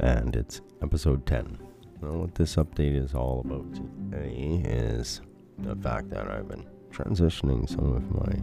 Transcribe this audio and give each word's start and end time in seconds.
and 0.00 0.34
it's 0.36 0.60
episode 0.82 1.26
10. 1.26 1.58
Well, 2.00 2.18
what 2.18 2.34
this 2.34 2.56
update 2.56 2.96
is 2.96 3.14
all 3.14 3.40
about 3.44 3.72
today 3.74 4.62
is 4.64 5.20
the 5.58 5.76
fact 5.76 6.10
that 6.10 6.30
I've 6.30 6.48
been 6.48 6.66
transitioning 6.90 7.68
some 7.68 7.94
of 7.94 8.10
my 8.12 8.34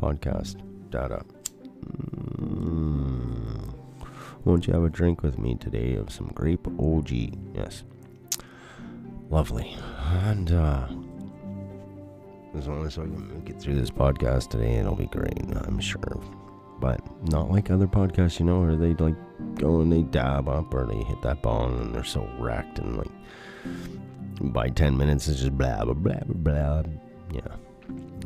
podcast 0.00 0.62
data. 0.90 1.22
Mm. 2.38 3.74
Won't 4.44 4.66
you 4.66 4.72
have 4.72 4.84
a 4.84 4.88
drink 4.88 5.22
with 5.22 5.38
me 5.38 5.56
today 5.56 5.94
of 5.94 6.10
some 6.10 6.28
grape 6.28 6.66
OG? 6.78 7.10
Yes. 7.54 7.84
Lovely. 9.28 9.76
And, 10.24 10.50
uh, 10.50 10.88
as 12.56 12.66
long 12.66 12.84
as 12.84 12.98
I 12.98 13.02
can 13.02 13.44
it 13.46 13.60
through 13.60 13.80
this 13.80 13.90
podcast 13.90 14.50
today, 14.50 14.76
it'll 14.76 14.96
be 14.96 15.06
great, 15.06 15.38
I'm 15.54 15.78
sure. 15.78 16.20
But 16.80 17.00
not 17.28 17.50
like 17.50 17.70
other 17.70 17.86
podcasts, 17.86 18.40
you 18.40 18.46
know, 18.46 18.60
where 18.60 18.74
they 18.74 18.94
like 18.94 19.14
go 19.60 19.80
and 19.80 19.92
they 19.92 20.02
dab 20.02 20.48
up 20.48 20.72
or 20.74 20.86
they 20.86 21.02
hit 21.04 21.20
that 21.22 21.42
bong 21.42 21.80
and 21.80 21.94
they're 21.94 22.04
so 22.04 22.26
wrecked 22.38 22.78
and 22.78 22.96
like 22.96 23.10
by 24.40 24.68
10 24.68 24.96
minutes 24.96 25.28
it's 25.28 25.40
just 25.40 25.56
blah 25.56 25.84
blah 25.84 25.94
blah 25.94 26.20
blah 26.26 26.80
blah. 26.82 26.82
Yeah. 27.32 27.56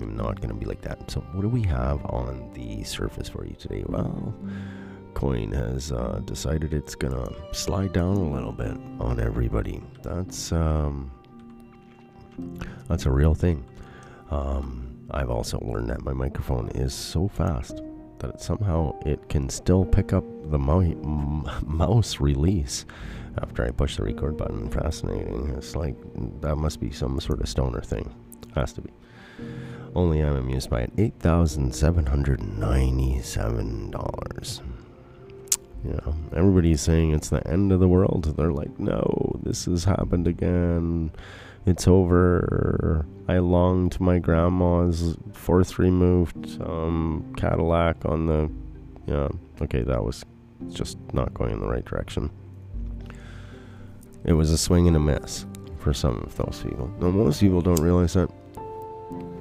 I'm 0.00 0.16
not 0.16 0.40
to 0.48 0.54
be 0.54 0.66
like 0.66 0.82
that. 0.82 1.10
So, 1.10 1.20
what 1.32 1.42
do 1.42 1.48
we 1.48 1.62
have 1.62 2.04
on 2.06 2.50
the 2.52 2.82
surface 2.84 3.28
for 3.28 3.46
you 3.46 3.54
today? 3.54 3.84
Well, 3.86 4.34
Coin 5.14 5.52
has 5.52 5.92
uh, 5.92 6.20
decided 6.24 6.74
it's 6.74 6.96
to 7.12 7.34
slide 7.52 7.92
down 7.92 8.16
a 8.16 8.30
little 8.32 8.52
bit 8.52 8.76
on 8.98 9.20
everybody. 9.20 9.82
That's 10.02 10.52
um, 10.52 11.10
that's 12.88 13.06
a 13.06 13.10
real 13.10 13.34
thing. 13.34 13.64
Um, 14.30 15.06
I've 15.10 15.30
also 15.30 15.58
learned 15.60 15.90
that 15.90 16.02
my 16.02 16.12
microphone 16.12 16.68
is 16.70 16.92
so 16.92 17.28
fast 17.28 17.80
that 18.26 18.40
somehow 18.40 18.98
it 19.06 19.28
can 19.28 19.48
still 19.48 19.84
pick 19.84 20.12
up 20.12 20.24
the 20.50 20.58
mo- 20.58 21.44
mouse 21.66 22.20
release 22.20 22.84
after 23.42 23.64
I 23.64 23.70
push 23.70 23.96
the 23.96 24.04
record 24.04 24.36
button. 24.36 24.70
Fascinating. 24.70 25.54
It's 25.56 25.74
like 25.74 25.96
that 26.40 26.56
must 26.56 26.80
be 26.80 26.90
some 26.90 27.18
sort 27.20 27.40
of 27.40 27.48
stoner 27.48 27.80
thing. 27.80 28.14
Has 28.54 28.72
to 28.74 28.82
be. 28.82 28.90
Only 29.94 30.20
I'm 30.20 30.36
amused 30.36 30.70
by 30.70 30.82
it. 30.82 30.92
Eight 30.98 31.18
thousand 31.18 31.74
seven 31.74 32.06
hundred 32.06 32.42
ninety-seven 32.42 33.90
dollars. 33.90 34.60
You 35.84 35.92
know, 35.92 36.14
everybody's 36.34 36.80
saying 36.80 37.12
it's 37.12 37.28
the 37.28 37.46
end 37.46 37.70
of 37.70 37.80
the 37.80 37.88
world. 37.88 38.36
They're 38.36 38.52
like, 38.52 38.78
no, 38.78 39.38
this 39.42 39.66
has 39.66 39.84
happened 39.84 40.26
again. 40.26 41.10
It's 41.66 41.88
over. 41.88 43.06
I 43.26 43.38
long 43.38 43.88
to 43.90 44.02
my 44.02 44.18
grandma's 44.18 45.16
fourth 45.32 45.78
removed 45.78 46.60
um, 46.60 47.32
Cadillac 47.36 48.04
on 48.04 48.26
the. 48.26 48.50
Yeah, 49.06 49.28
okay, 49.62 49.82
that 49.82 50.04
was 50.04 50.24
just 50.70 50.98
not 51.12 51.32
going 51.34 51.52
in 51.52 51.60
the 51.60 51.68
right 51.68 51.84
direction. 51.84 52.30
It 54.24 54.32
was 54.32 54.50
a 54.50 54.58
swing 54.58 54.86
and 54.88 54.96
a 54.96 55.00
miss 55.00 55.46
for 55.78 55.92
some 55.92 56.16
of 56.18 56.34
those 56.36 56.62
people. 56.62 56.90
Now, 57.00 57.10
most 57.10 57.40
people 57.40 57.60
don't 57.60 57.80
realize 57.80 58.14
that. 58.14 58.30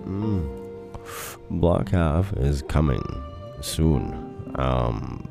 Mm, 0.05 0.63
Block 1.49 1.89
Half 1.89 2.33
is 2.33 2.61
coming 2.63 3.03
soon. 3.61 4.53
Um, 4.55 5.27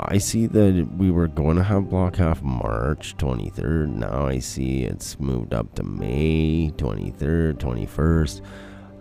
I 0.00 0.18
see 0.18 0.46
that 0.46 0.88
we 0.98 1.12
were 1.12 1.28
going 1.28 1.56
to 1.56 1.62
have 1.62 1.90
block 1.90 2.16
half 2.16 2.42
March 2.42 3.16
23rd. 3.18 3.88
Now 3.88 4.26
I 4.26 4.40
see 4.40 4.82
it's 4.82 5.20
moved 5.20 5.54
up 5.54 5.74
to 5.76 5.84
May 5.84 6.72
23rd, 6.76 7.54
21st. 7.54 8.40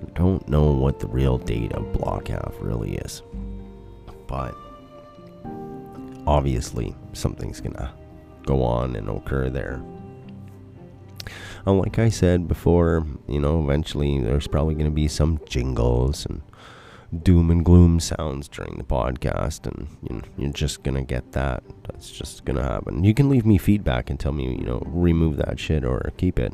I 0.02 0.12
don't 0.14 0.48
know 0.48 0.72
what 0.72 1.00
the 1.00 1.08
real 1.08 1.40
date 1.40 1.72
of 1.72 1.92
block 1.92 2.28
half 2.28 2.54
really 2.60 2.98
is. 2.98 3.24
But 4.28 4.56
obviously, 6.28 6.96
something's 7.14 7.60
going 7.60 7.76
to 7.76 7.92
go 8.46 8.62
on 8.62 8.96
and 8.96 9.10
occur 9.10 9.50
there. 9.50 9.82
And 11.66 11.80
like 11.80 11.98
I 11.98 12.10
said 12.10 12.48
before, 12.48 13.08
you 13.28 13.40
know, 13.40 13.64
eventually 13.64 14.22
there's 14.22 14.48
probably 14.48 14.76
going 14.76 14.86
to 14.86 14.92
be 14.92 15.08
some 15.08 15.40
jingles 15.48 16.28
and 16.28 16.44
doom 17.24 17.52
and 17.52 17.64
gloom 17.64 18.00
sounds 18.00 18.48
during 18.48 18.78
the 18.78 18.84
podcast, 18.84 19.66
and 19.66 19.88
you 20.08 20.18
know, 20.18 20.22
you're 20.38 20.52
just 20.52 20.84
gonna 20.84 21.04
get 21.04 21.32
that. 21.34 21.64
That's 21.84 22.12
just 22.12 22.46
gonna 22.46 22.64
happen. 22.64 23.04
You 23.04 23.14
can 23.14 23.30
leave 23.30 23.46
me 23.46 23.58
feedback 23.58 24.10
and 24.10 24.20
tell 24.20 24.32
me, 24.32 24.56
you 24.56 24.66
know, 24.66 24.82
remove 24.86 25.38
that 25.38 25.60
shit 25.60 25.84
or 25.84 26.12
keep 26.18 26.40
it. 26.40 26.54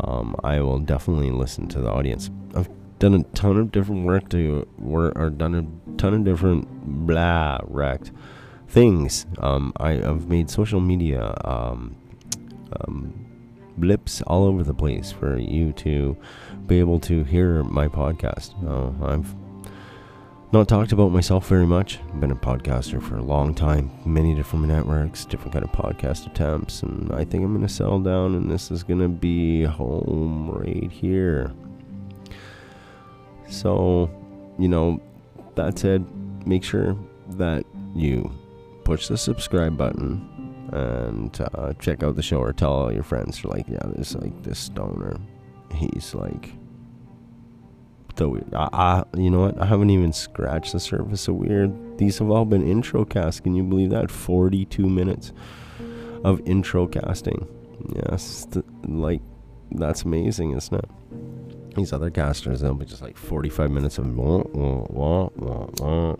Um, 0.00 0.36
I 0.44 0.60
will 0.60 0.78
definitely 0.78 1.30
listen 1.30 1.68
to 1.68 1.80
the 1.80 1.90
audience. 1.90 2.30
I've 2.54 2.68
done 2.98 3.14
a 3.14 3.22
ton 3.34 3.56
of 3.56 3.72
different 3.72 4.04
work 4.04 4.28
to 4.30 4.66
work, 4.78 5.14
or 5.16 5.30
done 5.30 5.54
a 5.54 5.96
ton 5.98 6.14
of 6.14 6.24
different 6.24 6.68
blah 7.06 7.58
wrecked 7.64 8.12
things. 8.68 9.26
Um, 9.38 9.72
I, 9.76 9.92
have 9.92 10.28
made 10.28 10.50
social 10.50 10.80
media 10.80 11.34
um, 11.44 11.96
um, 12.80 13.26
blips 13.76 14.22
all 14.22 14.44
over 14.44 14.62
the 14.62 14.74
place 14.74 15.12
for 15.12 15.38
you 15.38 15.72
to 15.74 16.16
be 16.66 16.80
able 16.80 16.98
to 17.00 17.24
hear 17.24 17.62
my 17.64 17.88
podcast. 17.88 18.54
Uh, 18.66 19.06
I've 19.06 19.34
not 20.52 20.68
talked 20.68 20.92
about 20.92 21.10
myself 21.10 21.48
very 21.48 21.66
much. 21.66 21.98
I've 22.08 22.20
been 22.20 22.30
a 22.30 22.36
podcaster 22.36 23.02
for 23.02 23.16
a 23.16 23.22
long 23.22 23.54
time, 23.54 23.90
many 24.04 24.34
different 24.34 24.66
networks, 24.66 25.24
different 25.24 25.52
kind 25.52 25.64
of 25.64 25.72
podcast 25.72 26.26
attempts, 26.26 26.82
and 26.82 27.12
I 27.12 27.24
think 27.24 27.44
I'm 27.44 27.52
gonna 27.52 27.68
settle 27.68 28.00
down 28.00 28.34
and 28.34 28.50
this 28.50 28.70
is 28.70 28.82
gonna 28.82 29.08
be 29.08 29.64
home 29.64 30.50
right 30.50 30.90
here. 30.90 31.52
So, 33.48 34.10
you 34.58 34.68
know, 34.68 35.00
that 35.56 35.78
said, 35.78 36.04
make 36.46 36.62
sure 36.62 36.96
that 37.30 37.64
you 37.94 38.30
push 38.84 39.08
the 39.08 39.18
subscribe 39.18 39.76
button 39.76 40.68
and 40.72 41.38
uh, 41.54 41.72
check 41.74 42.02
out 42.02 42.16
the 42.16 42.22
show 42.22 42.38
or 42.38 42.52
tell 42.52 42.72
all 42.72 42.92
your 42.92 43.02
friends. 43.02 43.42
You're 43.42 43.52
like, 43.52 43.68
yeah, 43.68 43.82
there's 43.84 44.14
like 44.14 44.42
this 44.42 44.58
stoner. 44.58 45.18
He's 45.72 46.14
like 46.14 46.52
though 48.16 48.38
I, 48.52 48.68
I, 48.72 49.04
you 49.16 49.30
know 49.30 49.40
what 49.40 49.60
i 49.60 49.66
haven't 49.66 49.90
even 49.90 50.12
scratched 50.12 50.72
the 50.72 50.80
surface 50.80 51.28
of 51.28 51.36
weird 51.36 51.98
these 51.98 52.18
have 52.18 52.30
all 52.30 52.44
been 52.44 52.66
intro 52.66 53.04
casts 53.04 53.40
can 53.40 53.54
you 53.54 53.62
believe 53.62 53.90
that 53.90 54.10
42 54.10 54.86
minutes 54.86 55.32
of 56.24 56.40
intro 56.46 56.86
casting 56.86 57.46
yes 57.94 58.46
yeah, 58.54 58.62
like 58.88 59.22
that's 59.72 60.02
amazing 60.02 60.52
isn't 60.52 60.74
it 60.76 60.90
these 61.76 61.92
other 61.92 62.10
casters 62.10 62.60
they'll 62.60 62.74
be 62.74 62.86
just 62.86 63.02
like 63.02 63.16
45 63.16 63.70
minutes 63.70 63.98
of 63.98 64.16
wah, 64.16 64.42
wah, 64.52 64.86
wah, 64.88 65.28
wah, 65.36 65.66
wah. 65.78 66.16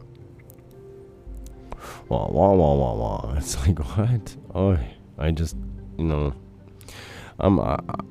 Wah, 2.08 2.28
wah, 2.28 2.52
wah, 2.52 2.74
wah, 2.74 2.94
wah. 2.94 3.34
It's 3.36 3.56
like, 3.66 3.78
what? 3.96 4.36
Oh, 4.54 4.78
I 5.18 5.30
just, 5.30 5.56
you 5.96 6.04
know, 6.04 6.34
I'm 7.38 7.60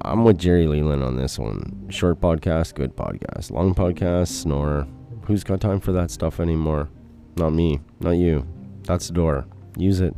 I'm 0.02 0.24
with 0.24 0.38
Jerry 0.38 0.68
Leland 0.68 1.04
on 1.04 1.16
this 1.18 1.40
one. 1.40 1.88
Short 1.90 2.22
podcast, 2.22 2.76
good 2.76 2.96
podcast. 2.96 3.50
Long 3.50 3.74
podcast, 3.74 4.28
snore. 4.28 4.88
Who's 5.26 5.44
got 5.44 5.62
time 5.62 5.80
for 5.80 5.92
that 5.94 6.12
stuff 6.12 6.40
anymore? 6.40 6.90
Not 7.36 7.52
me, 7.52 7.82
not 8.00 8.12
you. 8.12 8.46
That's 8.84 9.08
the 9.08 9.14
door. 9.14 9.48
Use 9.78 10.00
it. 10.00 10.14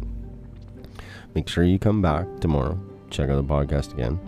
Make 1.36 1.48
sure 1.48 1.64
you 1.64 1.80
come 1.80 2.02
back 2.02 2.26
tomorrow. 2.40 2.78
Check 3.10 3.30
out 3.30 3.38
the 3.38 3.54
podcast 3.54 3.94
again. 3.94 4.20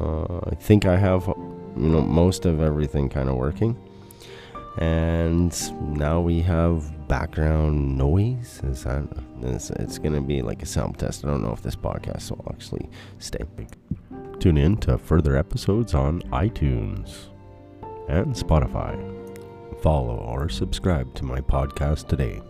Uh, 0.00 0.40
I 0.50 0.54
think 0.56 0.86
I 0.86 0.96
have, 0.96 1.28
you 1.28 1.88
know, 1.88 2.00
most 2.00 2.46
of 2.46 2.60
everything 2.60 3.08
kind 3.08 3.28
of 3.28 3.36
working. 3.36 3.76
And 4.78 5.52
now 5.98 6.20
we 6.20 6.40
have 6.40 7.08
background 7.08 7.98
noise. 7.98 8.60
Is 8.64 8.84
that? 8.84 9.06
It's, 9.42 9.70
it's 9.70 9.98
gonna 9.98 10.20
be 10.20 10.42
like 10.42 10.62
a 10.62 10.66
sound 10.66 10.98
test. 10.98 11.24
I 11.24 11.28
don't 11.28 11.42
know 11.42 11.52
if 11.52 11.62
this 11.62 11.76
podcast 11.76 12.30
will 12.30 12.46
actually 12.52 12.88
stay. 13.18 13.44
Tune 14.38 14.56
in 14.56 14.76
to 14.78 14.96
further 14.96 15.36
episodes 15.36 15.94
on 15.94 16.22
iTunes 16.30 17.28
and 18.08 18.34
Spotify. 18.34 18.96
Follow 19.82 20.16
or 20.16 20.48
subscribe 20.48 21.14
to 21.14 21.24
my 21.24 21.40
podcast 21.40 22.08
today. 22.08 22.40